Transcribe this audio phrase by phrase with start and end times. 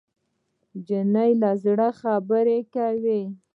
[0.75, 3.21] نجلۍ له زړه خبرې کوي.